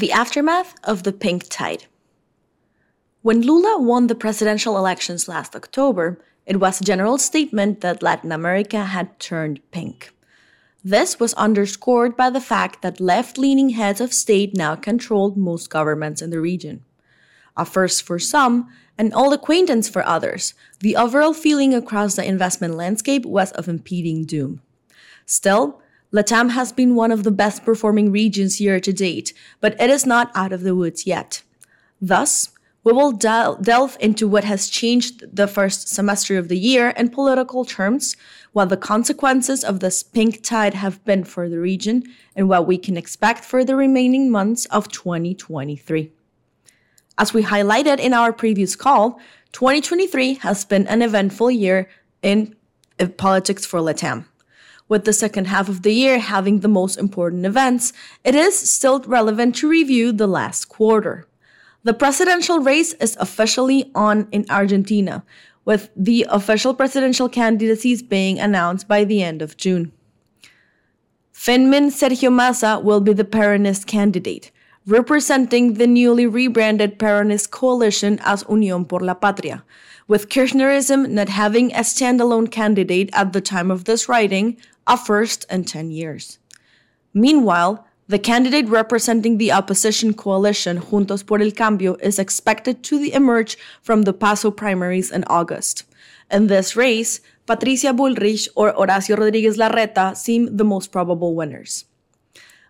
[0.00, 1.84] The aftermath of the pink tide.
[3.20, 8.32] When Lula won the presidential elections last October, it was a general statement that Latin
[8.32, 10.14] America had turned pink.
[10.82, 15.68] This was underscored by the fact that left leaning heads of state now controlled most
[15.68, 16.82] governments in the region.
[17.54, 22.74] A first for some, an old acquaintance for others, the overall feeling across the investment
[22.74, 24.62] landscape was of impending doom.
[25.26, 25.82] Still,
[26.12, 30.04] Latam has been one of the best performing regions year to date, but it is
[30.04, 31.42] not out of the woods yet.
[32.00, 32.50] Thus,
[32.82, 37.10] we will del- delve into what has changed the first semester of the year in
[37.10, 38.16] political terms,
[38.52, 42.02] what the consequences of this pink tide have been for the region,
[42.34, 46.10] and what we can expect for the remaining months of 2023.
[47.18, 49.20] As we highlighted in our previous call,
[49.52, 51.88] 2023 has been an eventful year
[52.22, 52.56] in
[53.18, 54.24] politics for Latam
[54.90, 59.00] with the second half of the year having the most important events, it is still
[59.06, 61.26] relevant to review the last quarter.
[61.84, 65.24] The presidential race is officially on in Argentina,
[65.64, 69.92] with the official presidential candidacies being announced by the end of June.
[71.32, 74.50] Finmin Sergio Massa will be the Peronist candidate,
[74.86, 79.62] representing the newly rebranded Peronist coalition as Unión por la Patria,
[80.08, 85.46] with Kirchnerism not having a standalone candidate at the time of this writing, a first
[85.50, 86.38] in 10 years.
[87.12, 93.56] Meanwhile, the candidate representing the opposition coalition, Juntos por el Cambio, is expected to emerge
[93.82, 95.84] from the PASO primaries in August.
[96.30, 101.84] In this race, Patricia Bullrich or Horacio Rodriguez Larreta seem the most probable winners.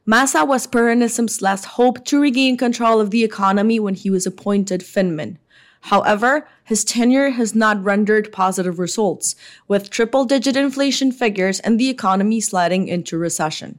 [0.06, 4.80] Massa was Peronism's last hope to regain control of the economy when he was appointed
[4.80, 5.36] Finmin.
[5.82, 9.34] However, his tenure has not rendered positive results,
[9.66, 13.78] with triple digit inflation figures and the economy sliding into recession.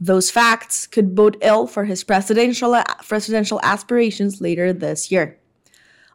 [0.00, 5.38] Those facts could bode ill for his presidential, presidential aspirations later this year.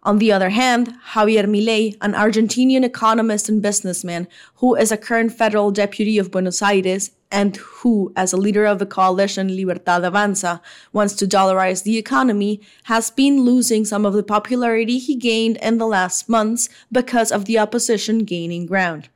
[0.04, 5.34] On the other hand, Javier Milei, an Argentinian economist and businessman who is a current
[5.34, 10.62] federal deputy of Buenos Aires and who, as a leader of the coalition Libertad Avanza,
[10.94, 15.78] wants to dollarize the economy, has been losing some of the popularity he gained in
[15.78, 19.10] the last months because of the opposition gaining ground.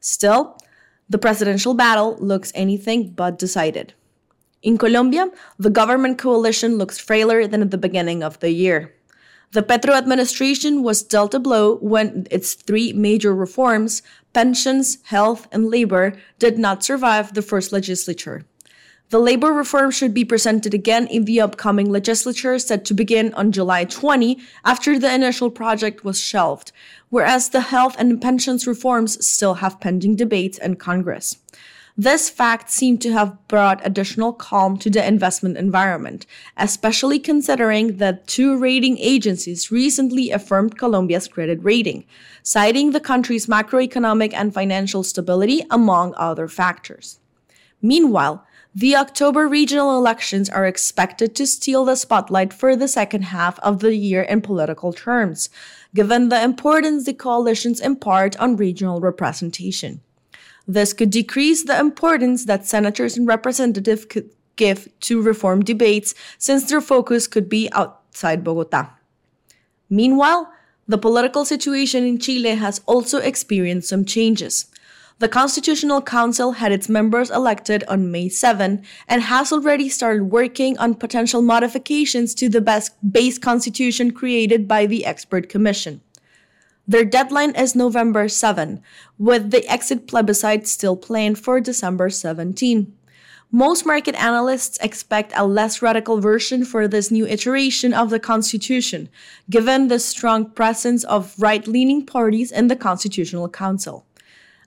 [0.00, 0.58] Still,
[1.08, 3.94] the presidential battle looks anything but decided.
[4.62, 8.92] In Colombia, the government coalition looks frailer than at the beginning of the year.
[9.52, 14.02] The Petro administration was dealt a blow when its three major reforms
[14.34, 18.44] pensions, health, and labor did not survive the first legislature.
[19.08, 23.52] The labor reform should be presented again in the upcoming legislature set to begin on
[23.52, 26.72] July 20 after the initial project was shelved,
[27.08, 31.38] whereas the health and pensions reforms still have pending debates in Congress.
[32.00, 36.26] This fact seemed to have brought additional calm to the investment environment,
[36.56, 42.04] especially considering that two rating agencies recently affirmed Colombia's credit rating,
[42.44, 47.18] citing the country's macroeconomic and financial stability among other factors.
[47.82, 53.58] Meanwhile, the October regional elections are expected to steal the spotlight for the second half
[53.58, 55.50] of the year in political terms,
[55.96, 60.00] given the importance the coalitions impart on regional representation.
[60.70, 66.68] This could decrease the importance that senators and representatives could give to reform debates since
[66.68, 68.90] their focus could be outside Bogota.
[69.88, 70.52] Meanwhile,
[70.86, 74.66] the political situation in Chile has also experienced some changes.
[75.20, 80.78] The Constitutional Council had its members elected on May 7 and has already started working
[80.78, 82.60] on potential modifications to the
[83.10, 86.02] base constitution created by the expert commission.
[86.90, 88.80] Their deadline is November 7,
[89.18, 92.90] with the exit plebiscite still planned for December 17.
[93.52, 99.10] Most market analysts expect a less radical version for this new iteration of the Constitution,
[99.50, 104.06] given the strong presence of right leaning parties in the Constitutional Council.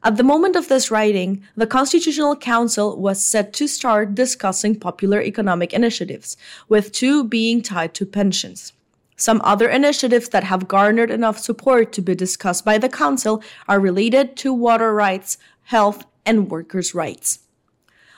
[0.04, 5.24] At the moment of this writing, the Constitutional Council was set to start discussing popular
[5.24, 6.38] economic initiatives,
[6.70, 8.74] with two being tied to pensions.
[9.22, 13.80] Some other initiatives that have garnered enough support to be discussed by the Council are
[13.80, 17.38] related to water rights, health, and workers' rights.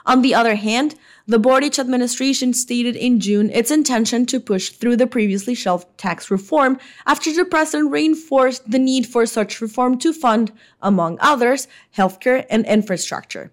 [0.06, 0.96] On the other hand,
[1.28, 6.32] the Boric administration stated in June its intention to push through the previously shelved tax
[6.32, 11.68] reform after the president reinforced the need for such reform to fund, among others,
[11.98, 13.52] healthcare and infrastructure.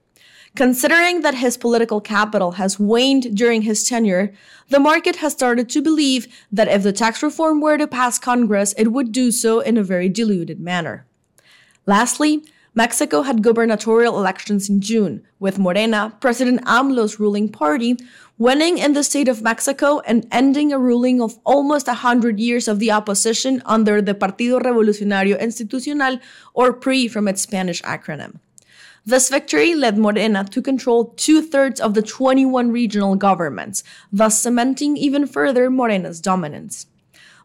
[0.57, 4.33] Considering that his political capital has waned during his tenure,
[4.69, 8.75] the market has started to believe that if the tax reform were to pass Congress,
[8.77, 11.07] it would do so in a very diluted manner.
[11.87, 12.43] Lastly,
[12.75, 17.97] Mexico had gubernatorial elections in June, with Morena, President AMLO's ruling party,
[18.39, 22.79] winning in the state of Mexico and ending a ruling of almost 100 years of
[22.79, 26.21] the opposition under the Partido Revolucionario Institucional,
[26.55, 28.39] or PRI from its Spanish acronym.
[29.11, 34.97] This victory led Morena to control two thirds of the 21 regional governments, thus cementing
[34.97, 36.87] even further Morena's dominance.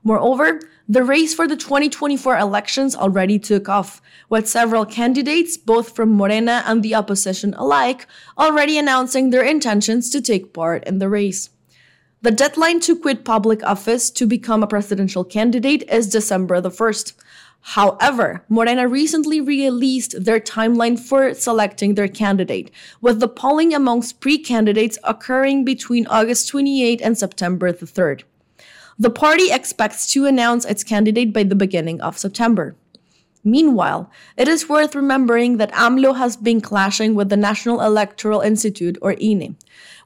[0.04, 6.14] Moreover, the race for the 2024 elections already took off, with several candidates, both from
[6.14, 8.06] Morena and the opposition alike,
[8.38, 11.50] already announcing their intentions to take part in the race.
[12.22, 17.14] The deadline to quit public office to become a presidential candidate is December the 1st.
[17.70, 22.70] However, Morena recently released their timeline for selecting their candidate,
[23.02, 28.22] with the polling amongst pre candidates occurring between August 28 and September the 3rd.
[29.00, 32.76] The party expects to announce its candidate by the beginning of September.
[33.48, 38.98] Meanwhile, it is worth remembering that AMLO has been clashing with the National Electoral Institute,
[39.04, 39.56] or INE,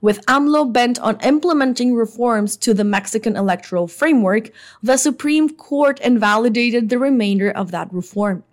[0.01, 4.51] with AMLO bent on implementing reforms to the Mexican electoral framework,
[4.83, 8.43] the Supreme Court invalidated the remainder of that reform.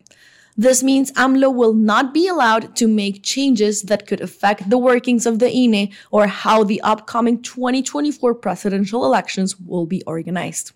[0.56, 5.26] This means AMLO will not be allowed to make changes that could affect the workings
[5.26, 10.70] of the INE or how the upcoming 2024 presidential elections will be organized.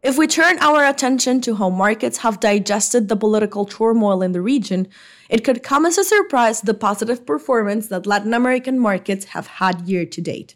[0.00, 4.40] If we turn our attention to how markets have digested the political turmoil in the
[4.40, 4.86] region,
[5.28, 9.88] it could come as a surprise the positive performance that Latin American markets have had
[9.88, 10.54] year to date.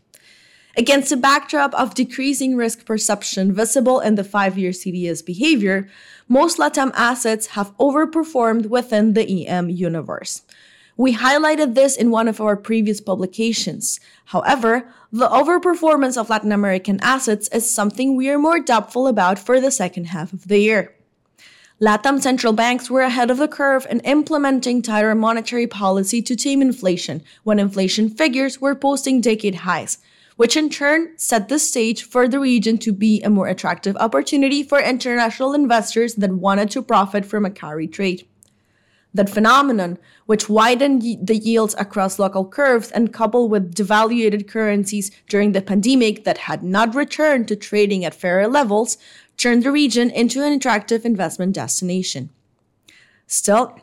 [0.77, 5.89] Against a backdrop of decreasing risk perception visible in the five year CDS behavior,
[6.29, 10.43] most LATAM assets have overperformed within the EM universe.
[10.97, 13.99] We highlighted this in one of our previous publications.
[14.27, 19.61] However, the overperformance of Latin American assets is something we are more doubtful about for
[19.61, 20.95] the second half of the year.
[21.81, 26.63] LATAM central banks were ahead of the curve in implementing tighter monetary policy to tame
[26.63, 29.99] inflation when inflation figures were posting decade highs,
[30.37, 34.63] which in turn set the stage for the region to be a more attractive opportunity
[34.63, 38.29] for international investors that wanted to profit from a carry trade.
[39.15, 45.53] That phenomenon, which widened the yields across local curves and coupled with devaluated currencies during
[45.53, 48.97] the pandemic that had not returned to trading at fairer levels,
[49.37, 52.31] turned the region into an attractive investment destination.
[53.27, 53.79] Still,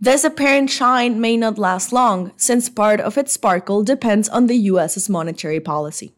[0.00, 4.56] this apparent shine may not last long, since part of its sparkle depends on the
[4.56, 6.12] US's monetary policy.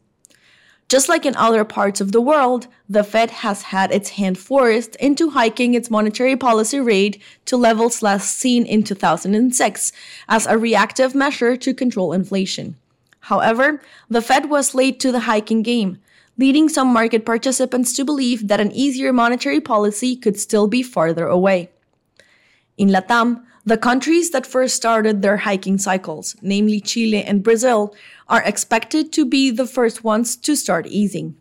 [0.87, 4.95] Just like in other parts of the world, the Fed has had its hand forced
[4.97, 9.91] into hiking its monetary policy rate to levels last seen in 2006
[10.29, 12.75] as a reactive measure to control inflation.
[13.21, 15.97] However, the Fed was late to the hiking game,
[16.37, 21.25] leading some market participants to believe that an easier monetary policy could still be farther
[21.25, 21.71] away.
[22.77, 27.95] In Latam, the countries that first started their hiking cycles, namely Chile and Brazil,
[28.27, 31.35] are expected to be the first ones to start easing.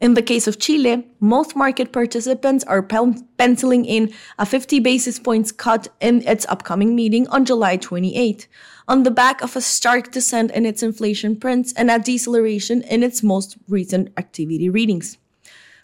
[0.00, 5.52] In the case of Chile, most market participants are penciling in a 50 basis points
[5.52, 8.46] cut in its upcoming meeting on July 28,
[8.88, 13.02] on the back of a stark descent in its inflation prints and a deceleration in
[13.02, 15.16] its most recent activity readings.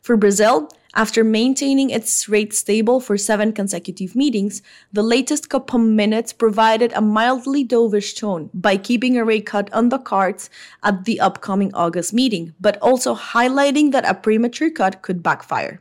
[0.02, 4.60] For Brazil, after maintaining its rate stable for seven consecutive meetings,
[4.92, 9.88] the latest Copom minutes provided a mildly dovish tone by keeping a rate cut on
[9.88, 10.50] the cards
[10.82, 15.80] at the upcoming August meeting, but also highlighting that a premature cut could backfire.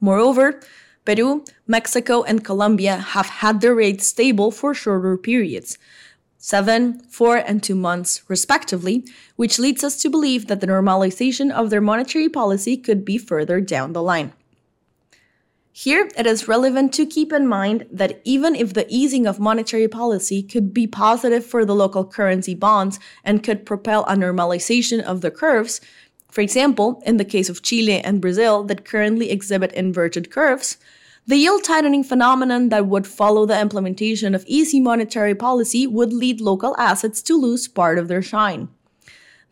[0.00, 0.60] Moreover,
[1.04, 5.78] Peru, Mexico, and Colombia have had their rates stable for shorter periods,
[6.42, 9.06] seven, four, and two months, respectively,
[9.36, 13.60] which leads us to believe that the normalization of their monetary policy could be further
[13.60, 14.32] down the line.
[15.70, 19.86] Here, it is relevant to keep in mind that even if the easing of monetary
[19.86, 25.20] policy could be positive for the local currency bonds and could propel a normalization of
[25.20, 25.80] the curves,
[26.28, 30.76] for example, in the case of Chile and Brazil that currently exhibit inverted curves,
[31.26, 36.40] the yield tightening phenomenon that would follow the implementation of easy monetary policy would lead
[36.40, 38.68] local assets to lose part of their shine.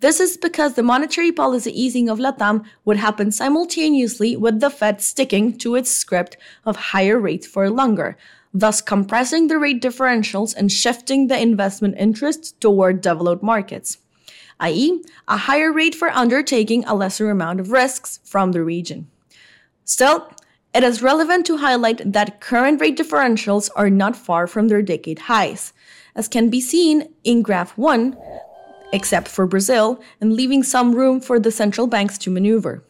[0.00, 5.00] This is because the monetary policy easing of LATAM would happen simultaneously with the Fed
[5.00, 8.16] sticking to its script of higher rates for longer,
[8.52, 13.98] thus compressing the rate differentials and shifting the investment interest toward developed markets,
[14.58, 19.06] i.e., a higher rate for undertaking a lesser amount of risks from the region.
[19.84, 20.32] Still,
[20.72, 25.20] it is relevant to highlight that current rate differentials are not far from their decade
[25.20, 25.72] highs,
[26.14, 28.16] as can be seen in graph 1,
[28.92, 32.82] except for Brazil, and leaving some room for the central banks to maneuver.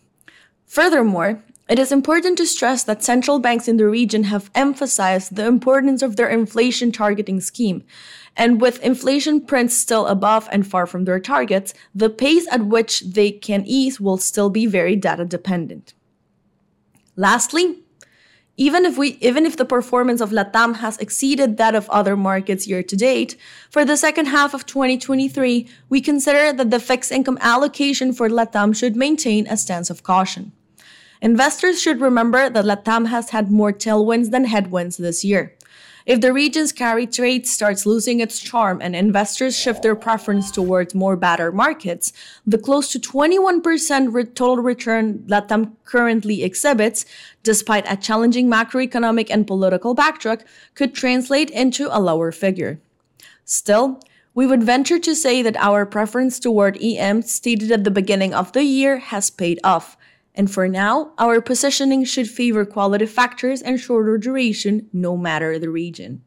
[0.67, 5.47] Furthermore, It is important to stress that central banks in the region have emphasized the
[5.47, 7.85] importance of their inflation targeting scheme.
[8.37, 13.03] And with inflation prints still above and far from their targets, the pace at which
[13.03, 15.95] they can ease will still be very data dependent.
[17.21, 17.77] Lastly,
[18.57, 22.67] even if we even if the performance of LATAM has exceeded that of other markets
[22.67, 23.37] year to date,
[23.69, 28.75] for the second half of 2023, we consider that the fixed income allocation for LATAM
[28.75, 30.53] should maintain a stance of caution.
[31.21, 35.55] Investors should remember that LATAM has had more tailwinds than headwinds this year.
[36.07, 40.95] If the region's carry trade starts losing its charm and investors shift their preference towards
[40.95, 42.13] more battered markets,
[42.47, 47.05] the close to 21% re- total return LATAM currently exhibits,
[47.43, 50.41] despite a challenging macroeconomic and political backdrop,
[50.75, 52.81] could translate into a lower figure.
[53.45, 54.01] Still,
[54.35, 58.53] we would venture to say that our preference toward EM stated at the beginning of
[58.53, 59.97] the year has paid off,
[60.35, 65.71] and for now, our positioning should favor quality factors and shorter duration no matter the
[65.71, 66.23] region.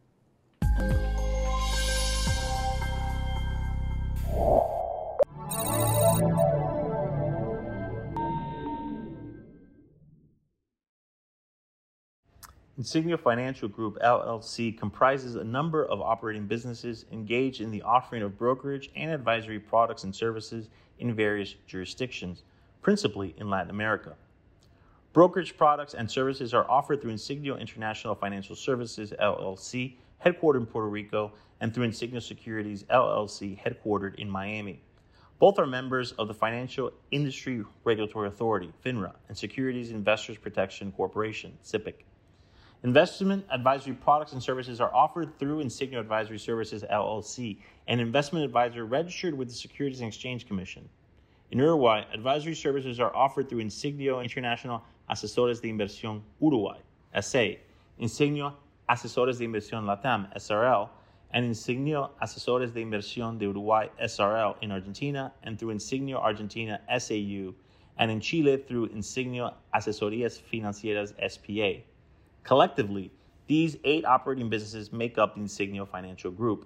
[12.79, 18.37] Insigneo Financial Group LLC comprises a number of operating businesses engaged in the offering of
[18.37, 20.69] brokerage and advisory products and services
[20.99, 22.43] in various jurisdictions
[22.83, 24.13] principally in Latin America.
[25.13, 30.89] Brokerage products and services are offered through Insigneo International Financial Services, LLC, headquartered in Puerto
[30.89, 34.81] Rico, and through Insigneo Securities, LLC, headquartered in Miami.
[35.39, 41.57] Both are members of the Financial Industry Regulatory Authority, FINRA, and Securities Investors Protection Corporation,
[41.63, 41.93] SIPC.
[42.83, 48.85] Investment advisory products and services are offered through Insigneo Advisory Services, LLC, an investment advisor
[48.85, 50.89] registered with the Securities and Exchange Commission.
[51.53, 56.79] In Uruguay, advisory services are offered through Insigneo International Asesores de Inversión Uruguay,
[57.21, 57.57] SA,
[58.01, 58.55] Insigneo
[58.89, 60.89] Asesores de Inversión Latam, SRL,
[61.29, 67.53] and Insigneo Asesores de Inversión de Uruguay, SRL, in Argentina, and through Insigneo Argentina, SAU,
[67.99, 71.83] and in Chile through Insigneo Asesorías Financieras, SPA.
[72.43, 73.11] Collectively,
[73.45, 76.65] these eight operating businesses make up the Insigneo Financial Group.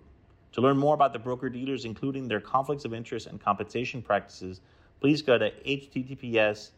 [0.53, 4.61] To learn more about the broker dealers, including their conflicts of interest and compensation practices,
[4.99, 6.71] please go to https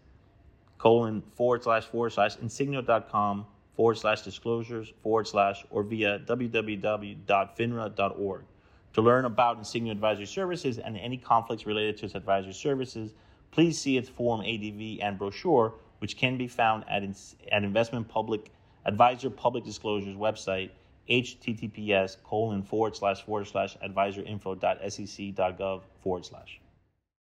[0.78, 3.46] colon forward slash forward slash insigneo.com
[3.76, 8.44] forward slash disclosures forward slash or via www.finra.org.
[8.94, 13.14] To learn about Insigneo Advisory Services and any conflicts related to its advisory services,
[13.52, 17.04] please see its Form ADV and brochure, which can be found at,
[17.52, 18.52] at Investment Public
[18.86, 20.72] Advisor Public Disclosures website,
[21.10, 26.60] https colon forward slash forward slash advisorinfo.sec.gov forward slash.